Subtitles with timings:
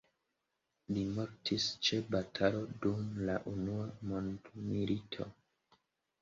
[0.95, 5.29] Li mortis ĉe batalo dum la unua mondmilito.